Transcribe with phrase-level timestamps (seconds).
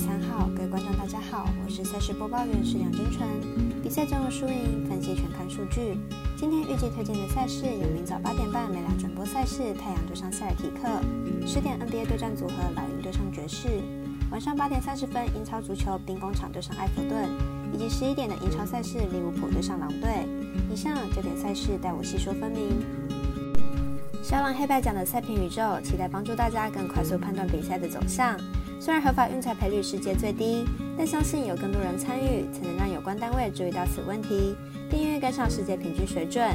[0.00, 3.28] 三号，各位观众大家好，我是赛事播报员石梁真纯。
[3.82, 5.94] 比赛中的输赢分析全看数据。
[6.38, 10.88] 今天预计推荐的赛事有明早八点半美兰转播赛事太阳对上塞尔提克，
[11.46, 13.68] 十点 NBA 对战组合老鹰对上爵士，
[14.30, 17.28] 晚上八点三十分英超足球兵工厂对上埃弗顿，
[17.70, 20.26] 以及十一点的英超赛事利物浦对上狼队。
[20.72, 22.82] 以上九点赛事带我细说分明。
[24.22, 28.34] 小狼黑白奖的赛评宇宙，期待帮助大家更快速判断比赛的走向。
[28.80, 30.64] 虽然合法运彩赔率世界最低，
[30.96, 34.56] 但相信有更多人参与，才能让有关单位注意到此问题，
[34.90, 36.48] 并愿意跟上世界平均水准。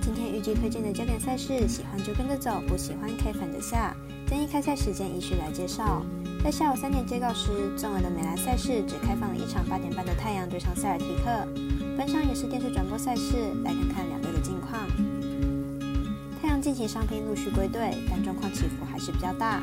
[0.00, 3.94] 今天预计推荐的焦点赛事，喜欢就跟着走，不喜欢可以反着下。
[4.26, 6.02] 建议开赛时间依序来介绍。
[6.42, 11.46] 在下午三点接告时，综合的美兰赛事只开放了一场八点半的太阳对上塞尔提克，
[11.98, 14.88] 本场也是电视转播赛事，来看看两队的近况。
[16.62, 19.60] 太阳近期伤兵陆续归队，但状况起伏还是比较大。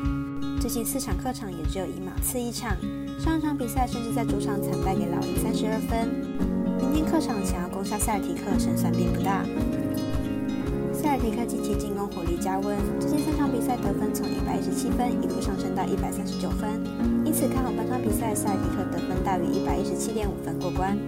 [0.60, 2.76] 最近四场客场也只有一马刺一场，
[3.18, 6.06] 上一场比赛甚至在主场惨败给老鹰三十二分。
[6.78, 9.46] 明天客场想要攻下塞尔提克，胜算并不大。
[10.92, 16.84] 塞尔提克近期进攻火力加温，最近三场比赛得分从一百一十七分一路上升到一百三十九分，
[17.24, 20.98] 因此看好本场比赛塞尔提克得分大于一百一十七点五分过关。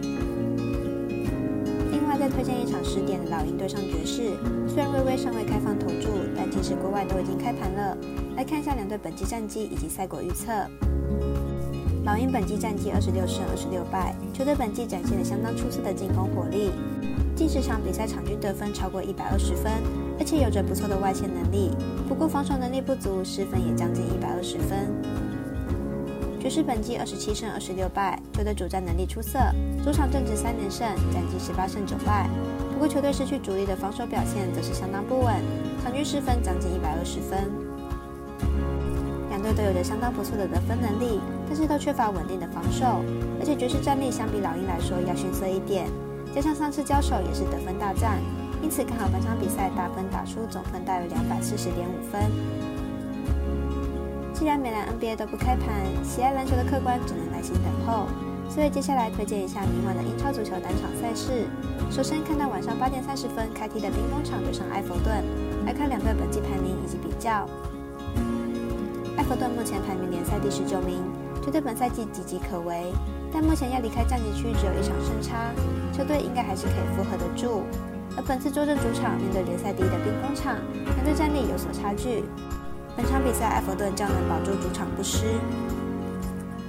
[2.23, 4.31] 再推荐一场十点的老鹰对上爵士，
[4.69, 6.07] 虽然微微尚未开放投注，
[6.37, 7.99] 但其实国外都已经开盘了。
[8.37, 10.53] 来看一下两队本季战绩以及赛果预测。
[12.05, 16.71] 老鹰本季战绩二十六胜二十六败，球队本季展现了相当出色的进攻火力，
[17.35, 19.73] 近十场比赛场均得分超过一百二十分，
[20.17, 21.73] 而且有着不错的外线能力。
[22.09, 24.95] 不过防守能力不足，失分也将近一百二十分。
[26.43, 29.39] 爵士本季二十七胜二十六败，球队主战能力出色，
[29.85, 32.29] 主场正值三连胜，战绩十八胜九败。
[32.73, 35.37] 不过球队失去主力的防守表现则是相当不稳，
[35.85, 37.49] 场均失分将近一百二十分。
[39.31, 43.05] 两队都有着相当不错的得分能力，但是都缺乏稳定的防守，
[43.39, 45.87] 而且爵士战力相比老鹰来说要逊色一点。
[46.35, 48.19] 加上上次交手也是得分大战，
[48.61, 52.82] 因此看好本场比赛大分打出总分大约两百四十点五分。
[54.43, 55.71] 既然美兰 NBA 都不开盘，
[56.03, 58.09] 喜爱篮球的客官只能耐心等候。
[58.51, 61.47] 所以接下来推荐一下明晚的英超足球单场赛事。
[61.89, 65.23] 首先看到晚上八点三十分开踢的兵工厂对上埃弗顿，
[65.65, 67.47] 来看两队本季排名以及比较。
[69.17, 70.99] 埃弗顿目前排名联赛第十九名，
[71.41, 72.93] 球队本赛季岌岌可危，
[73.33, 75.55] 但目前要离开降级区只有一场胜差，
[75.93, 77.63] 球队应该还是可以负荷得住。
[78.17, 82.25] 而本次坐镇主场面对联赛第一的兵工厂，两队战力有所差距。
[82.97, 85.25] 本场比赛埃弗顿较能保住主场不失。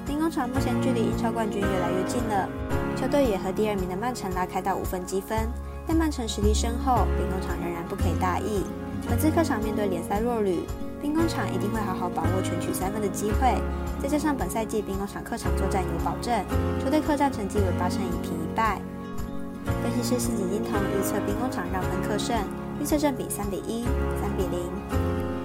[0.05, 2.47] 兵工厂目前距离英超冠军越来越近了，
[2.95, 5.37] 球队也和第二名的曼城拉开到五分积分，
[5.85, 8.63] 但曼城实力深厚，兵工厂仍然不可以大意。
[9.07, 10.59] 本次客场面对联赛弱旅。
[11.01, 13.61] 兵工厂一定会好好把握全取三分的机会，
[14.01, 16.33] 再加上本赛季兵工厂客场作战有保证，
[16.81, 18.79] 球队客战成绩为八胜一平一败。
[19.65, 22.37] 分析师四井金童预测兵工厂让分客胜，
[22.79, 23.83] 预测正比三比一、
[24.21, 25.02] 三比零。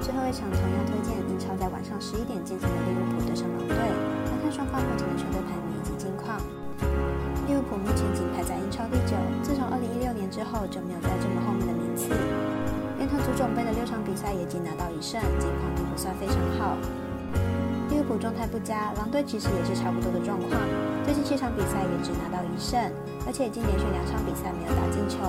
[0.09, 6.41] 最后一场同样推荐英超在晚上十一点进行的利物浦对上狼队，来看双方目前的球队排名以及近况。
[7.45, 9.13] 利物浦目前仅排在英超第九，
[9.45, 12.09] 自从二零一六年之后就没有在这么后面的名次。
[12.97, 16.81] 联合足总杯的六场比赛也仅拿到一胜，近况并不算非常好。
[17.93, 20.57] 利物浦状态不佳，狼队其实也是差不多的状况，
[21.05, 22.81] 最近七场比赛也只拿到一胜，
[23.29, 25.21] 而且已经连续两场比赛没有打进球。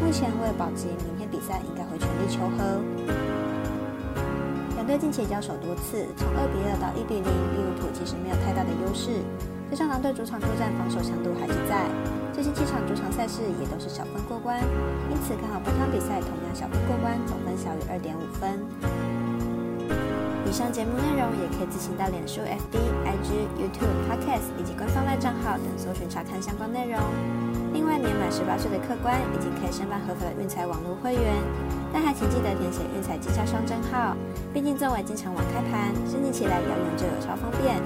[0.00, 2.80] 目前为了保级，明天比赛应该会全力求和。
[4.84, 9.16] 两队近期交手多次，从二比二到一比零，利物浦其实没有太大的优势。
[9.72, 11.88] 加上狼队主场作战防守强度还是在。
[12.36, 14.60] 最近七场主场赛事也都是小分过关，
[15.08, 18.60] 因此看好本场比赛同样小分过关，总分小于二点五分。
[20.44, 22.76] 以上节目内容也可以自行到脸书、FB、
[23.08, 27.00] IG、YouTube、Podcast 以及官方外账号等搜寻查看相关内容。
[27.72, 31.23] 另外，年满十八岁的客官已经可以申办合法的运彩网络会员，
[32.16, 34.16] 请记得填写运彩经销商账号，
[34.52, 37.82] 毕竟作为经常网开盘，申请起来要用就有超方便。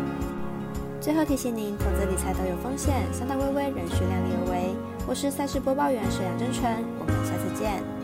[1.01, 4.77] 最后提醒您，投资理财都有风险，三大微微仍需量力而为。
[5.07, 7.98] 我是赛事播报员沈阳真纯，我们下次见。